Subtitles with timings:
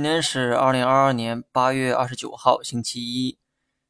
[0.00, 3.36] 今天是二零二二年八月二十九号，星期一。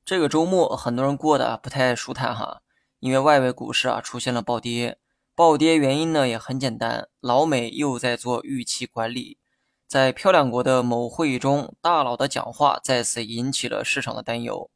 [0.04, 2.62] 这个周末很多人过得不太舒坦哈，
[2.98, 4.98] 因为外围股市啊出现了暴跌。
[5.36, 9.38] 暴跌原因呢也很简单，老美又在做预期管理。
[9.86, 14.68] 在漂亮国的某会议中，大佬的讲话再次引起了市场的担忧。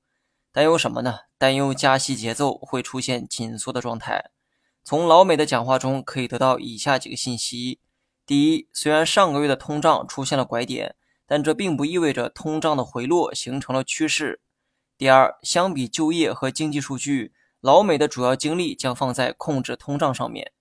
[0.52, 1.18] 担忧什么呢？
[1.36, 4.30] 担忧加息节奏会出现紧缩的状态。
[4.84, 7.80] 从老美的讲话中可以得到以下几个信息：
[8.24, 10.94] 第一，虽然上个月的通胀出现了拐点。
[11.26, 14.40] 但这并不意味着通胀的回落形成了趋势。
[14.96, 20.52] 第二，相比就业和经济数据，老美的主要精力将放在控制通胀上面。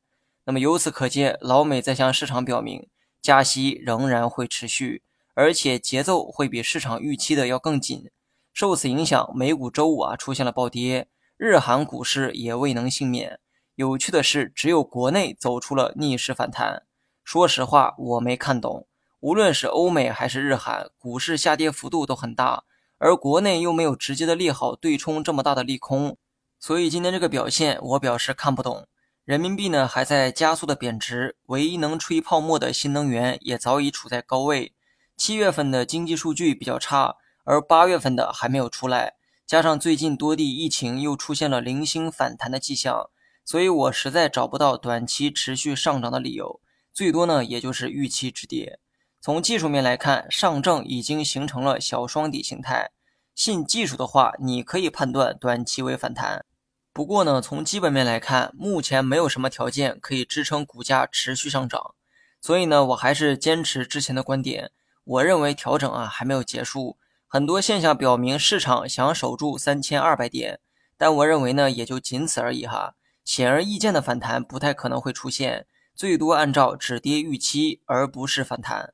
[0.45, 2.87] 那么由此可见，老美在向市场表明，
[3.21, 5.03] 加息仍然会持续，
[5.35, 8.09] 而且节奏会比市场预期的要更紧。
[8.53, 13.39] 受此影响，美股周五啊出现了暴跌，日韩股市也未能幸免。
[13.75, 16.83] 有趣的是，只有国内走出了逆势反弹。
[17.23, 18.87] 说实话，我没看懂。
[19.23, 22.65] 无论是欧美还是日韩，股市下跌幅度都很大，
[22.97, 26.17] 而国内又没有直接的利好对冲这么大的利空，
[26.59, 28.85] 所以今天这个表现我表示看不懂。
[29.23, 34.73] 人民币呢还在加速的贬值，唯一能吹泡沫的新能源也早已处在高位。
[35.15, 39.13] 七月份的经济数据比较差，而八月份的还没有出来，
[39.47, 43.09] 加上最近多地疫情又出现了零星反弹的迹象，
[43.45, 46.59] 所以我实在找不到短期持续上涨的理由，
[46.91, 48.81] 最多呢也就是预期止跌。
[49.23, 52.91] 从技术面来看，上证已经形成了小双底形态。
[53.33, 56.43] 信技术的话，你可以判断短期为反弹。
[56.91, 61.95] 不过呢，从基本面来看，目前没有什么条件可以支撑股价持续上涨。
[62.41, 64.71] 所以呢，我还是坚持之前的观点。
[65.05, 70.59] 我认为调整啊还没有结束，很多现象表明市场想守住三千二百点，
[70.97, 72.95] 但我认为呢也就仅此而已哈。
[73.23, 78.93] 显而易见的反弹不太可能会出现，最多按照止跌预期，而不是反弹。